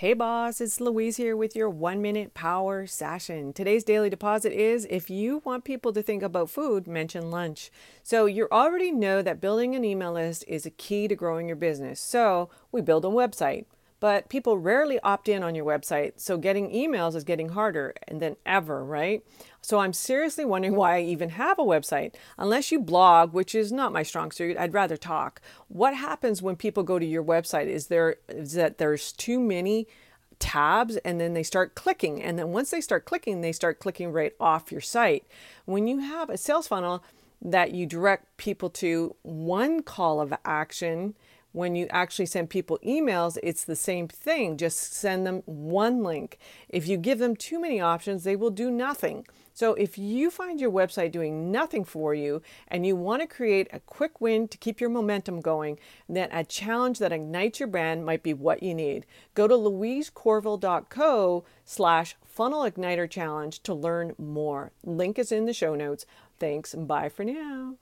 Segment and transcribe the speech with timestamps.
[0.00, 3.54] Hey boss, it's Louise here with your one minute power session.
[3.54, 7.70] Today's daily deposit is if you want people to think about food, mention lunch.
[8.02, 11.56] So you already know that building an email list is a key to growing your
[11.56, 11.98] business.
[11.98, 13.64] So we build a website
[14.06, 18.36] but people rarely opt in on your website, so getting emails is getting harder than
[18.46, 19.24] ever, right?
[19.60, 22.14] So I'm seriously wondering why I even have a website.
[22.38, 25.40] Unless you blog, which is not my strong suit, I'd rather talk.
[25.66, 27.66] What happens when people go to your website?
[27.66, 29.88] Is there is that there's too many
[30.38, 34.12] tabs and then they start clicking and then once they start clicking, they start clicking
[34.12, 35.26] right off your site.
[35.64, 37.02] When you have a sales funnel
[37.42, 41.16] that you direct people to one call of action
[41.56, 44.58] when you actually send people emails, it's the same thing.
[44.58, 46.38] Just send them one link.
[46.68, 49.26] If you give them too many options, they will do nothing.
[49.54, 53.68] So if you find your website doing nothing for you and you want to create
[53.72, 55.78] a quick win to keep your momentum going,
[56.10, 59.06] then a challenge that ignites your brand might be what you need.
[59.32, 64.72] Go to louisecorville.co slash funnel igniter challenge to learn more.
[64.84, 66.04] Link is in the show notes.
[66.38, 66.74] Thanks.
[66.74, 67.76] And bye for now.